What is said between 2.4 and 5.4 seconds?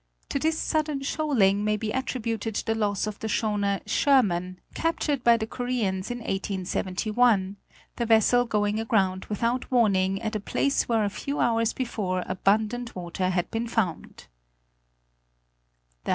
the loss of the schooner Sher man, captured by